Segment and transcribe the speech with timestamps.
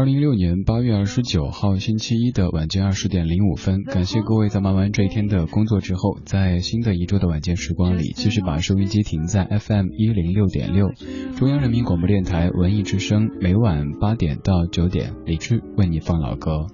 [0.00, 10.88] 二零一六年八月二十九号星期一的晚间二十点零五分，感谢各位在忙完这一天的工作之后，在新的一周的晚间时光里，继续把收音机停在 FM 一零六点六，
[11.36, 16.66] 中央人民广播电台文艺之声，每晚八点到九点，李志为你放老歌。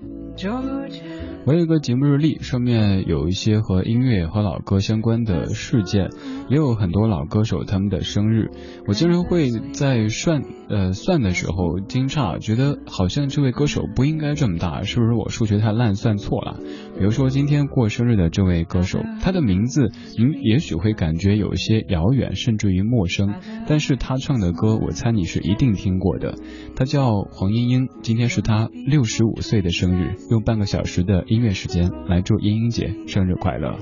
[1.46, 6.08] 我有一个节目日历，上面有一些和音乐和老歌相关的事件，
[6.50, 8.50] 也有很多老歌手他们的生日。
[8.88, 16.58] 我经常会在算呃算的时候惊诧，觉得好像这位歌手不应该这么大，是不是我数学太烂算错了？
[16.98, 23.34] 比如说今天过生日的这位歌手，他的名字您也许会感觉有一些遥远，甚至于陌生，
[23.68, 26.34] 但是他唱的歌，我猜你是一定听过的。
[26.74, 31.24] 他叫黄莺莺，今天是他六十五岁的生日，用半个小时的。
[31.36, 33.76] 音乐时间，来祝英英姐生日快乐。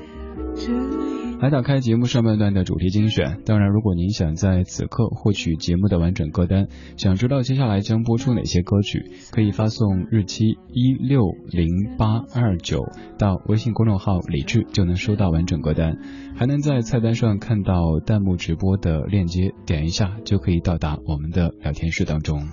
[1.41, 3.39] 来打开节目上半段的主题精选。
[3.47, 6.67] 当然，如果您想在此刻获取节目的完整歌单，
[6.97, 12.81] 想知道接下来将播出哪些歌曲，可以发送日期一六零八二九
[13.19, 15.97] 到微信公众号李智，就能收到完整歌单。
[16.35, 22.49] 还能在菜单上看到弹幕直播的链接，点一下就可以到达我们的聊天室当中。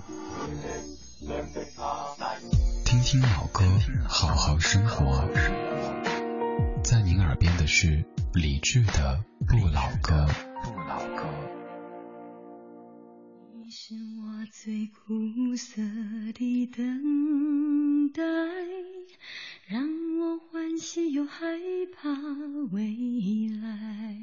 [2.92, 3.64] 听听老歌，
[4.06, 5.26] 好好生活。
[6.84, 8.04] 在您耳边的是
[8.34, 10.28] 理智的不老歌。
[10.62, 11.24] 不老歌。
[13.54, 15.80] 你是我最苦涩
[16.34, 18.22] 的等待，
[19.66, 21.46] 让我欢喜又害
[21.96, 22.10] 怕
[22.72, 24.18] 未来。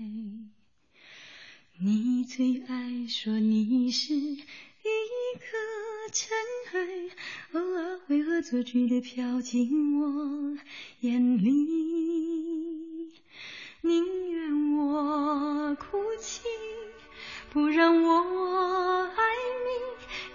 [1.79, 4.13] 你最爱说你是。
[4.83, 4.87] 一
[5.37, 5.57] 颗
[6.13, 6.37] 尘
[6.73, 6.79] 埃，
[7.53, 10.57] 偶尔会恶作剧的飘进我
[11.01, 13.11] 眼里。
[13.81, 16.41] 宁愿我哭泣，
[17.51, 19.21] 不让我爱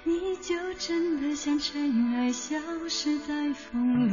[0.05, 2.57] 你，你就真的像尘埃，消
[2.89, 4.13] 失在风里。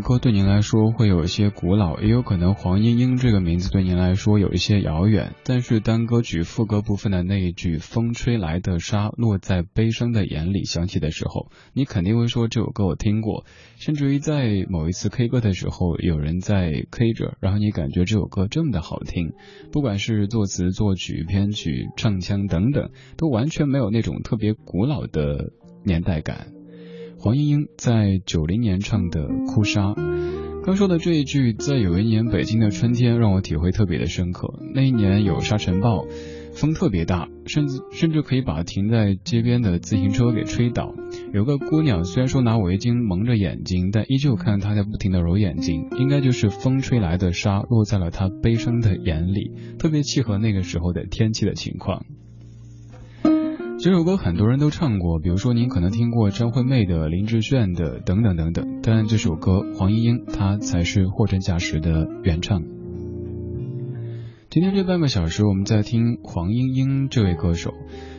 [0.00, 5.34] 歌对您来说会有一些古老，也有可能黄莺莺这个名字对您来说有一些遥远。
[5.44, 13.44] 但是当歌曲副歌部分的那一句“风吹来的沙落在悲伤的眼里”响起的时候，你肯定会说这首歌我听过，
[13.78, 19.32] 甚至于在某一次 K 歌的时候，有人在 K 着，然后你感觉这首歌这么的好听，
[19.72, 25.52] 不管是作词、作曲、编曲、唱腔等等，都完全没有那种特别古老的
[25.84, 26.59] 年代感。
[27.22, 29.88] 黄莺莺在九零年唱的《哭砂》，
[30.64, 34.48] 刚说的这一句，在有一年北京的春天让我体会特别的深刻。
[34.74, 36.06] 那一年有沙尘暴，
[36.54, 40.94] 风特别大，甚至甚至可以把停在街边的自行车给吹倒。
[41.34, 52.06] 有个姑娘虽然说拿围巾蒙着眼睛，但依旧看她在不停的揉眼睛，应该就是风吹来的沙落在了她悲伤的眼里，特别契合那个时候的天气的情况。
[53.82, 62.62] 这首歌很多人都唱过，比如说您可能听过张惠妹的、林志炫的等等等等，但这首歌黄莺莺她才是货真价实的原唱。
[64.50, 67.72] 今天这半个小时，我们在听黄莺莺这位歌手。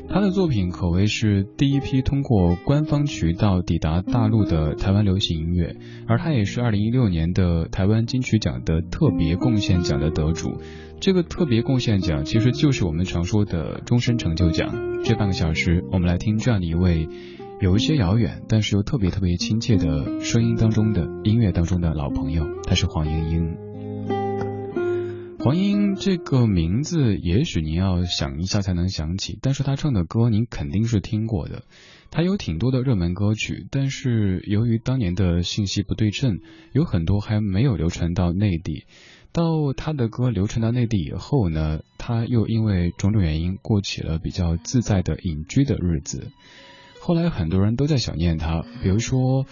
[0.07, 5.75] 她的作品可谓是第一批通过官方渠道抵达大陆的台湾流行音乐，
[6.07, 10.54] 而她也是二零一六年的台湾金曲奖的特别贡献奖的得主。
[11.01, 15.04] 这个特别贡献奖其实就是我们常说的终身成就奖。
[15.04, 17.10] 这半个小时，我们来听这样的一位
[17.60, 23.70] 有一些遥远，但是又特别特别亲切的声音当中的音乐当中的老朋友，他是黄莺莺。
[25.43, 31.63] 黄英这个名字，也许您要想一下才能想起，但是他唱的歌您肯定是听过的。
[32.11, 36.41] 他有挺多的热门歌曲，但是由于当年的信息不对称，
[36.73, 38.85] 有很多还没有流传到内地。
[39.31, 46.27] 到他的歌流传到内地以后呢，他又因为种种原因过起了比较自在的隐居的日子。
[46.99, 49.47] 后来很多人都在想念他，比如说。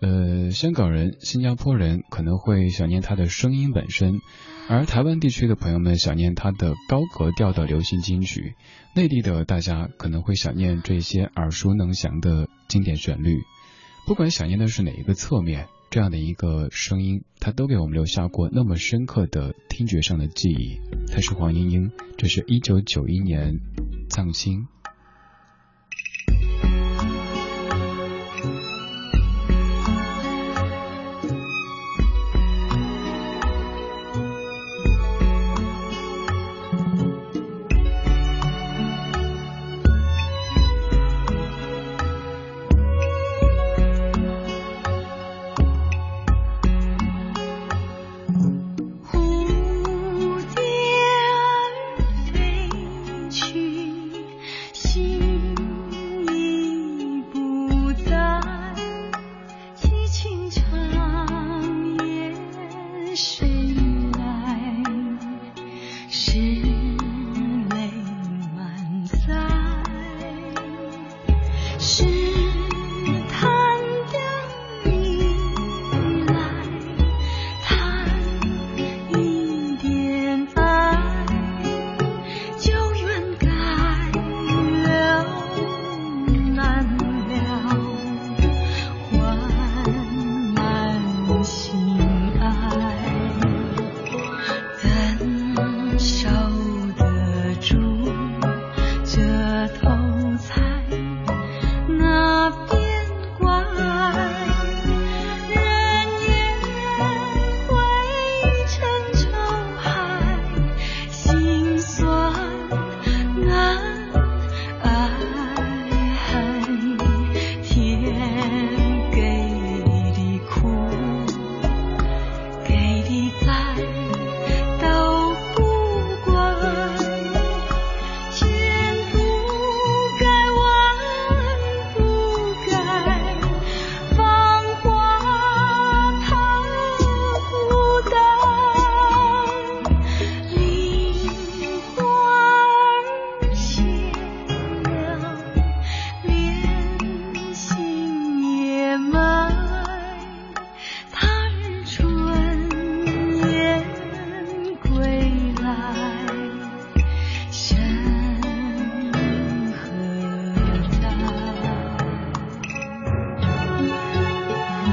[0.00, 4.20] 呃，香港人、新加坡人可能会想念他的声音本身，
[4.68, 8.54] 而台湾地区的朋友们想念他的高格调的流行金曲，
[8.94, 13.38] 内地的大家可能会想念这些耳熟能详的经典旋律。
[14.06, 20.78] 不管想念的是哪一个侧面，这样的一个声音，它都给我们留下过那么深刻的听觉上的记忆。
[21.10, 23.60] 他是黄莺莺，这是一九九一年
[24.10, 24.66] 藏青。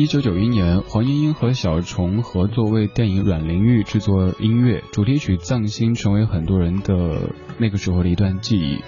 [0.00, 8.78] 一九九一年，黄莺莺和小虫合作为电影《阮玲玉》制作音乐，主题曲《藏心》成为很多人的那个时候的一段记忆。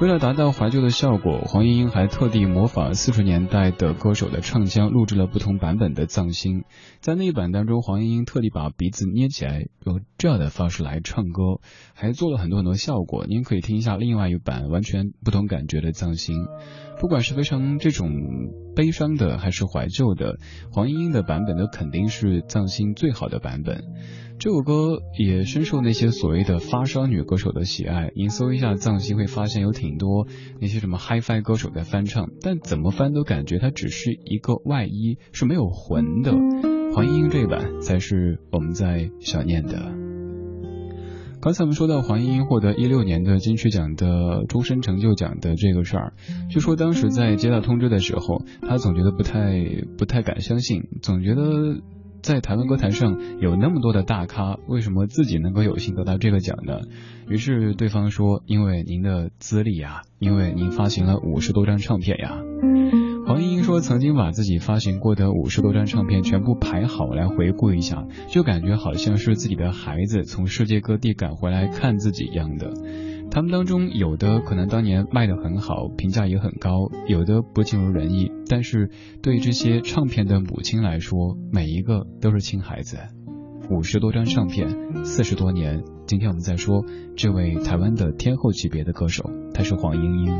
[0.00, 6.60] 为了达到怀旧的效果，黄莺莺还特地模仿四十年代的歌手的唱腔，录制了不同版本的《藏心》。
[6.98, 11.60] 在那一版当中，黄莺莺特地把鼻子捏起来，用这样的方式来唱歌，
[11.94, 13.26] 还做了很多很多效果。
[13.28, 16.36] 您可以听一下另外一版完全不同感觉的《藏心》。
[17.00, 18.10] 不管是非常这种
[18.74, 20.38] 悲伤的，还是怀旧的，
[20.72, 23.84] 黄莺莺的版本都肯定是《藏心》最好的版本。
[24.38, 28.10] 这首歌也深受那些所谓的发烧女歌手的喜爱。
[28.14, 30.26] 您搜一下《藏心》，会发现有挺多
[30.60, 36.32] 那些什么 HiFi 歌手在翻唱，但怎么翻都感觉它只是一个外衣，是没有魂的。
[36.94, 40.07] 黄莺莺这版才是我们在想念的。
[41.40, 46.12] 刚才我们说到黄莺莺获得一六年的金曲奖的终身成就奖的这个事儿，
[46.50, 49.54] 据说当时在接到通知的时候，她总觉得不太
[49.96, 51.78] 不太敢相信，总觉得。
[52.20, 56.80] 在台湾歌坛上有那么多的大咖，为什么自己能够有幸得到这个奖呢？
[57.28, 62.42] 于是对方说：“因为您的资历呀，因为您发行了五十多张唱片呀。”
[63.28, 72.72] 黄莺莺说：“曾经把自己发行过的五十多张唱片全部排好来回顾一下，就感觉好像是自己的孩子从世界各地赶回来看自己一样的。”
[73.30, 78.32] 他们当中有的可能当年卖得很好，评价也很高，有的不尽如人意。
[78.48, 78.88] 但是
[79.20, 82.96] 对这些唱片的母亲来说，每一个都是亲孩子。
[83.68, 85.84] 五十多张唱片，四十多年。
[86.06, 90.34] 今天我们在说这位台湾的天后级别的歌手，她是黄莺莺。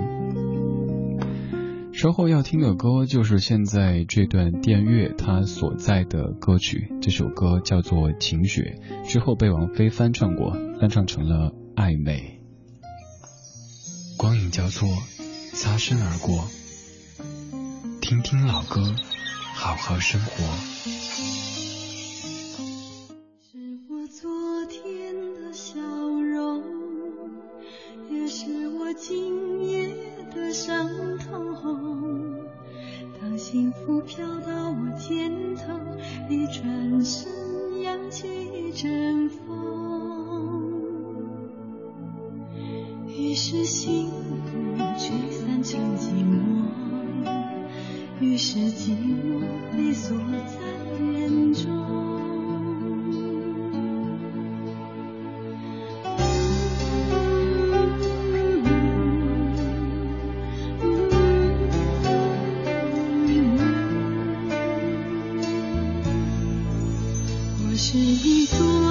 [1.98, 8.78] 稍后要听的歌就是现在这段电乐它所在的歌曲，这首歌叫做《晴雪》，
[9.08, 12.40] 之后被王菲翻唱过，翻唱成了《暧昧》。
[14.16, 14.86] 光影交错，
[15.54, 16.44] 擦身而过。
[18.00, 18.94] 听听老歌，
[19.56, 21.57] 好好生活。
[33.88, 35.72] 雾飘到我肩头，
[36.28, 39.46] 你转身扬起一阵风。
[43.06, 46.66] 于是幸福吹散成寂寞，
[48.20, 49.40] 于是寂寞
[49.74, 50.60] 被锁在
[51.02, 52.17] 眼中。
[67.90, 68.87] 是一座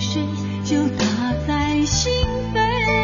[0.00, 0.22] 水
[0.64, 1.04] 就打
[1.46, 2.12] 在心
[2.54, 2.95] 扉。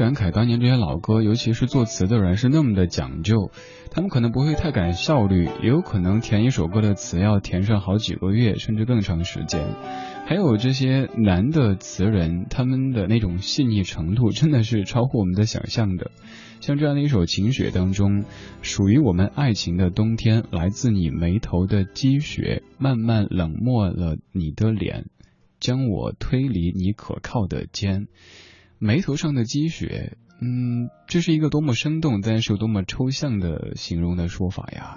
[0.00, 3.50] 感慨，当年这些老歌，尤其是作词的人是那么的讲究，
[3.90, 9.60] 他们可能不会太赶效率，也有可能填一首歌的词要填上好几个月，甚至更长时间。
[10.24, 16.10] 还有这些男的词人，他们的那种细腻程度，真的是超乎我们的想象的。
[16.62, 18.24] 像这样的一首《晴雪》当中，
[18.62, 25.10] 属于我们爱情的冬天，来自你眉头的积雪，慢慢冷漠了你的脸，
[25.60, 28.06] 将我推离你可靠的肩。
[28.80, 34.96] 眉头上的积雪，嗯，这是一个多么生动，但是又多么抽象的形容的说法呀。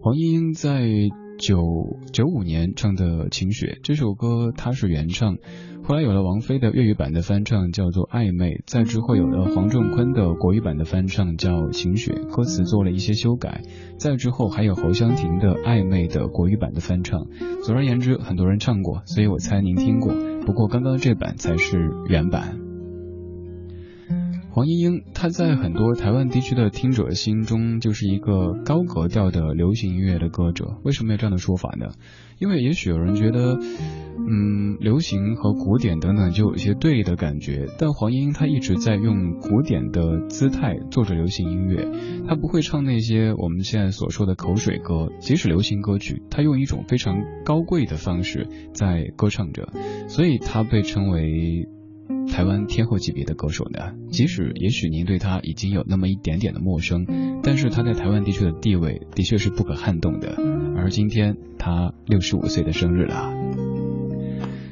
[0.00, 0.86] 黄莺莺在
[1.38, 5.36] 九九五年唱的《晴雪》这首歌，它是原唱，
[5.84, 13.62] 后来有了王菲的粤语版的翻唱，叫做《暧昧》，再之后有了黄仲坤的国语版的翻唱，叫《晴雪》，歌词做了一些修改，
[13.98, 17.26] 再之后还有侯湘婷的《暧昧》的国语版的翻唱。
[17.62, 20.12] 总而言之，很多人唱过，所以我猜您听过。
[20.44, 22.67] 不过刚刚这版才是原版。
[24.50, 30.78] 黄莺莺，她在很多台湾地区的听者心中就是一个高格调的流行音乐的歌者。
[30.84, 31.92] 为什么有这样的说法呢？
[32.38, 33.58] 因为也许有人觉得，
[34.28, 37.66] 嗯，流行和古典等等就有一些对立的感觉。
[37.78, 41.88] 但黄莺莺她一直在用古典的姿态做着流行音乐，
[42.26, 49.68] 她不会唱那些我们现在所说的口水歌，即使流行歌曲，她用一种非常高贵的方式在歌唱着，
[50.08, 51.68] 所以她被称为。
[52.30, 57.06] 台湾天后级别的歌手呢，即使也许您对他已经有那么一点点的陌生，
[57.42, 60.36] 但是他在台湾地区的地位的确是不可撼动的。
[60.76, 63.32] 而今天他六十五岁的生日了。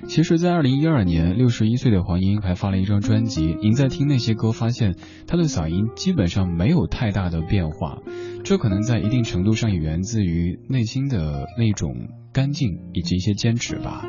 [0.08, 3.56] 其实，在二零一二年，六十一岁的黄莺还发了一张专辑。
[3.60, 4.94] 您在听那些歌，发现
[5.26, 7.98] 她的嗓音基本上没有太大的变化，
[8.44, 14.04] 这可能在一定程度上也源自于内心的那种干净以及一些坚持吧。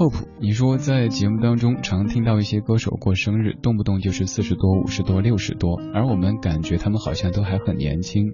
[0.00, 8.32] Hope，你说在节目当中常听到一些歌手过生日，动不动就是四十多、五十多、六十多，而我们感觉他们好像都还很年轻。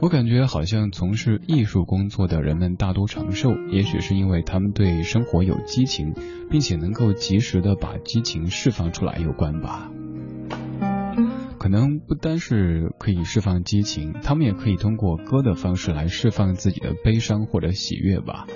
[0.00, 6.14] 我感觉好像从事艺术工作的人们大多长寿，也许是因为他们对生活有激情，
[6.48, 9.90] 并且能够及时的把激情释放出来有关吧。
[11.58, 18.46] 可能不单是可以释放激情，他们也可以通过歌的方式来释放自己的悲伤或者喜悦吧。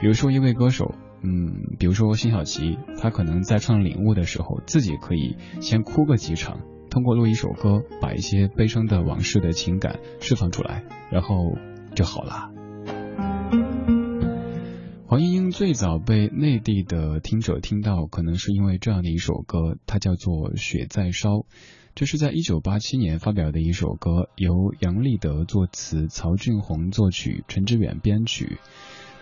[0.00, 0.94] 比如说一位歌手。
[1.26, 6.60] 嗯，比如说辛晓琪，她可能在唱《领悟》的时候，自己可以先哭个几场，
[6.90, 11.56] 通过录一首歌，把一些悲伤的往事的情感释放出来，然后
[11.94, 12.50] 就好了。
[15.06, 21.30] 黄莺莺最早被内地的听者听到，可能是因为这样的一首歌，它叫做《雪在烧》，
[21.94, 28.58] 这是在一九八七年发表的一首歌，由杨立德作词，曹俊宏作曲，陈志远编曲。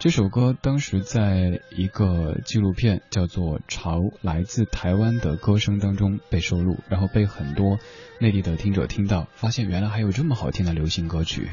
[0.02, 7.78] 这首歌当时在一个纪录片叫做《潮来自台湾的歌声》当中被收录，然后被很多
[8.18, 11.48] 内地的听者听到，发现原来还有这么好听的流行歌曲。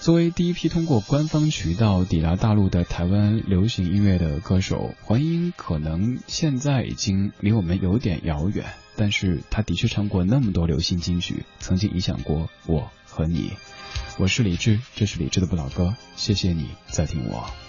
[0.00, 8.64] 作为第一批通过官方渠道抵达大陆的台湾流行音乐的歌手，黄莺莺可能现在已经离我们有点遥远，
[8.96, 13.52] 但是他的确唱过那么多流行金曲，曾经影响过我和你。
[14.20, 17.59] 我是李志，这是李志的不老歌，谢谢你在听我。